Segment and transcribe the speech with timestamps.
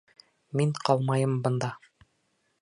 [0.61, 1.71] Мин ҡалмайым бында.